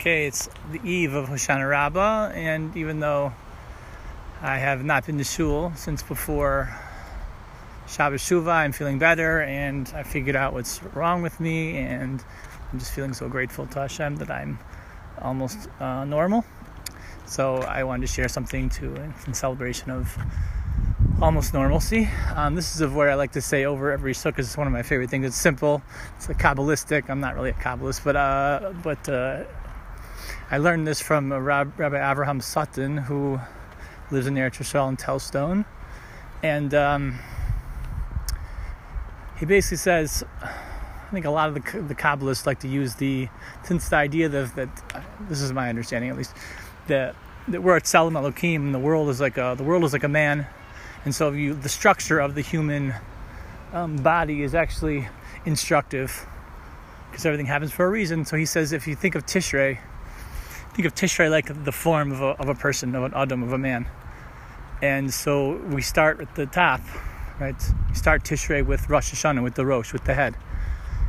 [0.00, 3.34] Okay, it's the eve of Hoshana Rabbah, and even though
[4.40, 6.74] I have not been to shul since before
[7.86, 12.24] Shabbos Shuvah, I'm feeling better, and I figured out what's wrong with me, and
[12.72, 14.58] I'm just feeling so grateful to Hashem that I'm
[15.20, 16.46] almost uh, normal.
[17.26, 18.94] So I wanted to share something to
[19.26, 20.16] in celebration of
[21.20, 22.08] almost normalcy.
[22.34, 24.38] Um, this is a word I like to say over every sukkah.
[24.38, 25.26] It's one of my favorite things.
[25.26, 25.82] It's simple.
[26.16, 27.10] It's like kabbalistic.
[27.10, 29.44] I'm not really a kabbalist, but uh, but uh,
[30.52, 33.38] I learned this from Rabbi Avraham Sutton, who
[34.10, 35.64] lives in Eretz Yisrael in Telzstone,
[36.42, 37.20] and um,
[39.38, 43.28] he basically says, I think a lot of the, the Kabbalists like to use the
[43.62, 46.34] since the idea that, that this is my understanding at least
[46.88, 47.14] that
[47.46, 50.02] that we're at Tzelem Elohim and the world is like a the world is like
[50.02, 50.48] a man,
[51.04, 52.92] and so you the structure of the human
[53.72, 55.08] um, body is actually
[55.44, 56.26] instructive
[57.08, 58.24] because everything happens for a reason.
[58.24, 59.78] So he says if you think of Tishrei
[60.80, 63.52] think of Tishrei like the form of a, of a person, of an Adam, of
[63.52, 63.86] a man.
[64.80, 66.80] And so we start at the top,
[67.38, 67.54] right?
[67.90, 70.36] We start Tishrei with Rosh Hashanah, with the Rosh, with the head.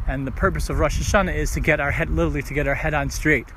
[0.09, 2.75] And the purpose of Rosh Hashanah is to get our head, literally to get our
[2.75, 3.47] head on straight,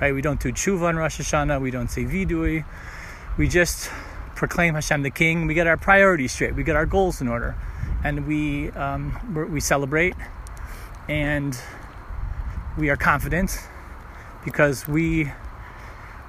[0.00, 0.14] right?
[0.14, 2.64] We don't do tshuva on Rosh Hashanah, we don't say vidui,
[3.36, 3.90] we just
[4.34, 5.46] proclaim Hashem the King.
[5.46, 7.54] We get our priorities straight, we get our goals in order,
[8.02, 9.12] and we um,
[9.52, 10.14] we celebrate,
[11.10, 11.60] and
[12.78, 13.58] we are confident
[14.44, 15.30] because we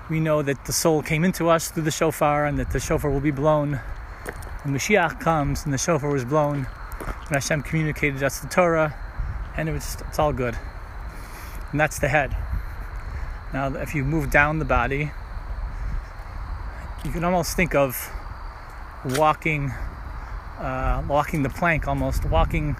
[0.09, 3.11] we know that the soul came into us through the shofar and that the shofar
[3.11, 3.79] will be blown
[4.63, 8.95] when Mashiach comes and the shofar was blown when Hashem communicated us the Torah
[9.55, 10.57] and it was it's all good.
[11.71, 12.35] And that's the head.
[13.53, 15.11] Now, if you move down the body,
[17.05, 18.11] you can almost think of
[19.05, 19.71] walking,
[20.59, 22.75] uh, walking the plank, almost walking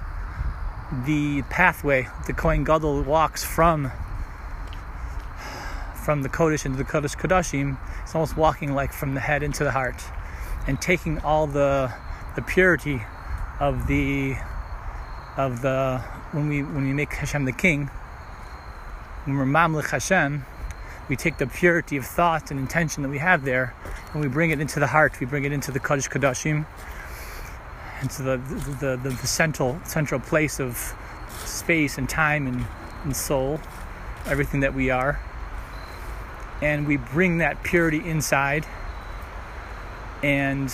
[1.06, 2.08] the pathway.
[2.28, 3.92] The Kohen Gadol walks from
[6.00, 9.64] from the Kodesh into the Kodesh Kodashim, it's almost walking like from the head into
[9.64, 10.04] the heart
[10.68, 11.94] and taking all the
[12.36, 13.02] the purity
[13.60, 14.36] of the
[15.38, 16.00] of the
[16.32, 17.88] when we when we make Hashem the king,
[19.26, 20.46] when we're Mamlich Hashem,
[21.08, 23.74] we take the purity of thought and intention that we have there
[24.14, 26.66] and we bring it into the heart, we bring it into the Kodesh Kodashim,
[28.02, 28.38] into the
[28.80, 30.94] the, the, the central central place of
[31.46, 32.66] space and time and,
[33.04, 33.60] and soul,
[34.28, 35.20] everything that we are
[36.62, 38.66] and we bring that purity inside
[40.24, 40.74] and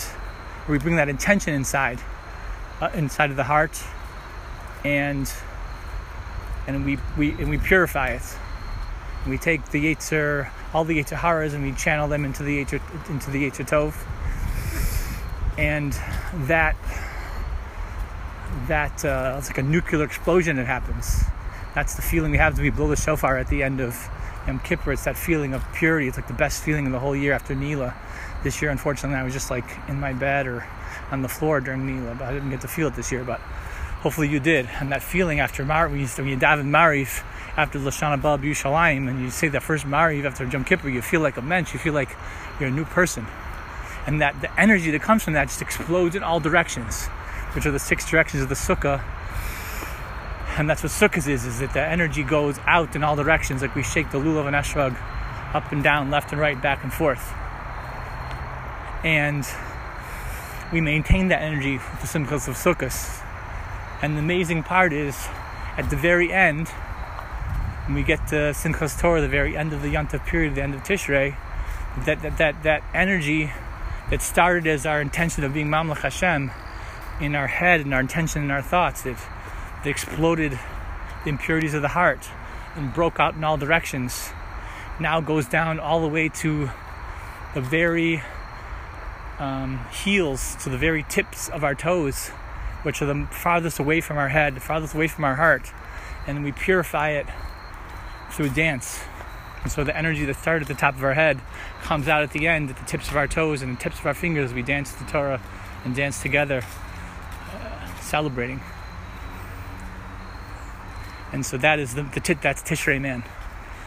[0.68, 2.00] we bring that intention inside
[2.80, 3.82] uh, inside of the heart
[4.84, 5.32] and
[6.66, 8.22] and we, we and we purify it.
[9.26, 12.80] We take the Yetzer, all the Yetzer and we channel them into the Yetzer,
[13.10, 13.94] into the Yetzer Tov.
[15.58, 15.92] And
[16.46, 16.76] that
[18.68, 21.24] that uh, it's like a nuclear explosion that happens.
[21.74, 24.08] That's the feeling we have when we blow the shofar at the end of
[24.46, 26.06] Yom Kippur, it's that feeling of purity.
[26.06, 27.94] It's like the best feeling of the whole year after Nila.
[28.44, 30.66] This year, unfortunately, I was just like in my bed or
[31.10, 33.24] on the floor during Nila, but I didn't get to feel it this year.
[33.24, 33.40] But
[34.02, 34.68] hopefully you did.
[34.78, 37.24] And that feeling after Mar, you, when you daven Maariv
[37.56, 41.20] after Lashana Bab Yushalayim, and you say that first Maariv after Yom Kippur, you feel
[41.20, 41.72] like a mensch.
[41.72, 42.16] You feel like
[42.60, 43.26] you're a new person.
[44.06, 47.06] And that the energy that comes from that just explodes in all directions,
[47.56, 49.02] which are the six directions of the Sukkah
[50.58, 53.74] and that's what Sukkot is, is that the energy goes out in all directions, like
[53.74, 54.96] we shake the lulav and esrog
[55.54, 57.32] up and down, left and right, back and forth.
[59.04, 59.46] And
[60.72, 63.22] we maintain that energy with the Simchas of Sukkot.
[64.02, 65.28] And the amazing part is,
[65.76, 66.68] at the very end,
[67.86, 70.74] when we get to Simchas Torah, the very end of the Yontif period, the end
[70.74, 71.36] of Tishrei,
[72.04, 73.52] that, that, that, that energy
[74.10, 76.50] that started as our intention of being Mamlech Hashem
[77.20, 79.16] in our head and our intention and our thoughts, that
[79.82, 80.58] that exploded
[81.24, 82.28] the impurities of the heart
[82.74, 84.30] and broke out in all directions
[84.98, 86.70] now goes down all the way to
[87.54, 88.22] the very
[89.38, 92.28] um, heels, to the very tips of our toes,
[92.82, 95.70] which are the farthest away from our head, the farthest away from our heart.
[96.26, 97.26] And we purify it
[98.30, 99.00] through dance.
[99.62, 101.40] And so the energy that started at the top of our head
[101.82, 104.06] comes out at the end, at the tips of our toes and the tips of
[104.06, 104.52] our fingers.
[104.52, 105.40] We dance the Torah
[105.84, 106.62] and dance together,
[107.52, 108.60] uh, celebrating
[111.32, 113.24] and so that is the, the tit, that's Tishrei man.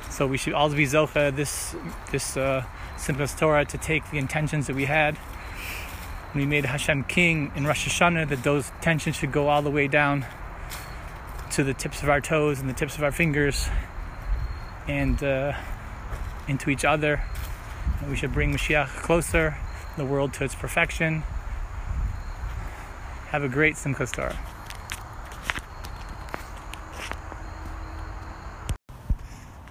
[0.10, 1.76] So we should all be zocha this
[2.12, 2.64] this uh,
[2.98, 5.18] Simchas Torah to take the intentions that we had
[6.36, 8.30] we made Hashem king in Rosh Hashanah.
[8.30, 10.26] That those tensions should go all the way down
[11.52, 13.68] to the tips of our toes and the tips of our fingers,
[14.88, 15.54] and uh,
[16.48, 17.24] into each other.
[18.02, 19.58] And we should bring Mashiach closer,
[19.98, 21.24] the world to its perfection.
[23.30, 24.38] Have a great Simchas Torah.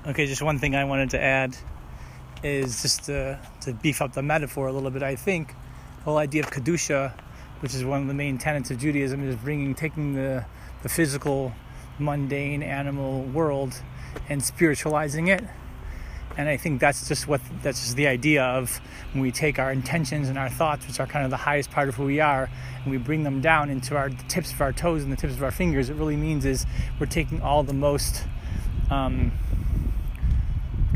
[0.06, 1.56] Okay, just one thing I wanted to add
[2.44, 5.02] is just to, to beef up the metaphor a little bit.
[5.02, 7.12] I think the whole idea of kedusha,
[7.58, 10.44] which is one of the main tenets of Judaism, is bringing taking the
[10.84, 11.52] the physical,
[11.98, 13.82] mundane animal world
[14.28, 15.42] and spiritualizing it.
[16.36, 18.80] And I think that's just what that's just the idea of
[19.12, 21.88] when we take our intentions and our thoughts, which are kind of the highest part
[21.88, 22.48] of who we are,
[22.84, 25.34] and we bring them down into our the tips of our toes and the tips
[25.34, 25.90] of our fingers.
[25.90, 26.66] It really means is
[27.00, 28.22] we're taking all the most
[28.90, 29.32] um,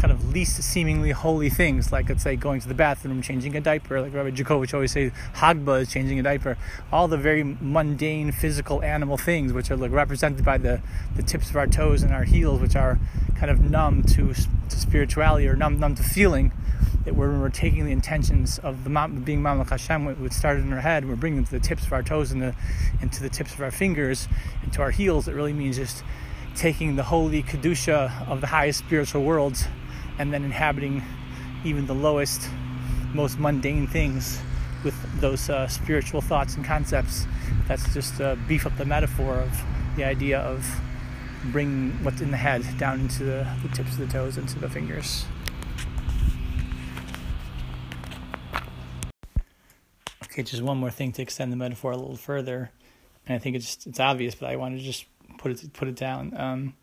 [0.03, 3.61] kind of least seemingly holy things, like let's say going to the bathroom, changing a
[3.61, 6.59] diaper, like Rabbi Jakovich always says, Hagba is changing a diaper.
[6.91, 10.83] All the very mundane, physical, animal things, which are like represented by the,
[11.15, 12.99] the tips of our toes and our heels, which are
[13.37, 16.51] kind of numb to, to spirituality or numb, numb to feeling.
[17.05, 18.91] That we're, we're taking the intentions of the
[19.25, 21.93] being Mamlech Hashem, what started in our head, we're bringing them to the tips of
[21.93, 22.57] our toes and the,
[23.01, 24.27] into the tips of our fingers,
[24.65, 25.29] into our heels.
[25.29, 26.03] It really means just
[26.57, 29.67] taking the holy kedusha of the highest spiritual worlds
[30.19, 31.03] and then inhabiting
[31.64, 32.49] even the lowest,
[33.12, 34.41] most mundane things
[34.85, 37.26] with those uh, spiritual thoughts and concepts.
[37.69, 39.62] That's just uh, beef up the metaphor of
[39.97, 40.67] the idea of
[41.47, 44.69] bringing what's in the head down into the, the tips of the toes, into the
[44.69, 45.25] fingers.
[50.25, 52.70] Okay, just one more thing to extend the metaphor a little further,
[53.26, 55.05] and I think it's it's obvious, but I want to just
[55.37, 56.32] put it put it down.
[56.35, 56.75] Um,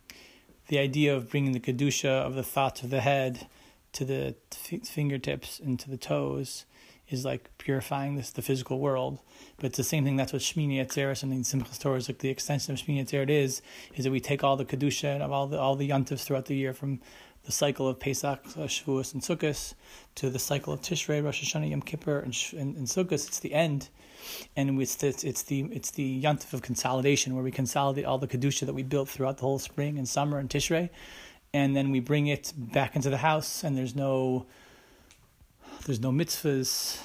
[0.69, 3.48] the idea of bringing the kedusha of the thoughts of the head
[3.92, 6.66] to the f- fingertips and to the toes
[7.10, 9.18] is like purifying this the physical world.
[9.57, 10.16] But it's the same thing.
[10.16, 12.19] That's what Shmini Atzeres and the Simchas Torah is like.
[12.19, 13.63] The extension of Shmini Atzeret is
[13.95, 16.56] is that we take all the kedusha of all the all the yontifs throughout the
[16.56, 17.00] year from
[17.49, 19.73] the cycle of Pesach, Shavuos, and Sukkot
[20.13, 23.13] to the cycle of Tishrei, Rosh Hashanah, Yom Kippur, and, and, and Sukkot.
[23.13, 23.89] It's the end
[24.55, 28.27] and it's the, it's the it's the yontif of consolidation where we consolidate all the
[28.27, 30.91] kedusha that we built throughout the whole spring and summer and Tishrei,
[31.51, 33.63] and then we bring it back into the house.
[33.63, 34.45] And there's no
[35.87, 37.01] there's no mitzvahs,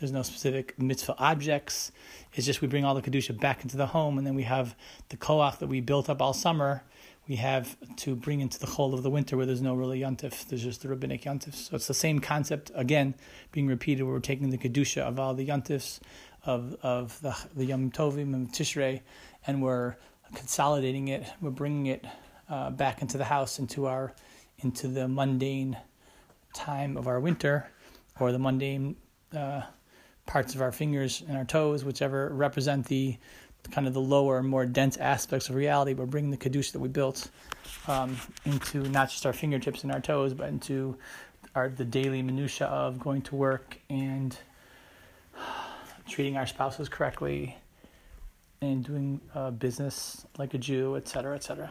[0.00, 1.92] there's no specific mitzvah objects.
[2.32, 4.74] It's just we bring all the kedusha back into the home, and then we have
[5.10, 6.82] the koach that we built up all summer.
[7.28, 10.46] We have to bring into the whole of the winter where there's no really yontif.
[10.46, 11.54] There's just the rabbinic yontif.
[11.54, 13.14] So it's the same concept again
[13.50, 14.02] being repeated.
[14.02, 16.00] Where we're taking the kedusha of all the yontifs
[16.44, 19.00] of of the the Yom Tovim and Tishrei,
[19.46, 19.96] and we're
[20.34, 21.26] consolidating it.
[21.40, 22.04] We're bringing it
[22.48, 24.14] uh, back into the house, into our
[24.58, 25.78] into the mundane
[26.52, 27.70] time of our winter,
[28.20, 28.96] or the mundane
[29.34, 29.62] uh,
[30.26, 33.16] parts of our fingers and our toes, whichever represent the
[33.70, 35.94] kind of the lower, more dense aspects of reality.
[35.94, 37.30] We're bringing the kedusha that we built
[37.88, 40.96] um, into not just our fingertips and our toes, but into
[41.54, 44.36] our the daily minutia of going to work and
[46.08, 47.56] treating our spouses correctly,
[48.60, 51.70] and doing uh, business like a Jew, etc., etc.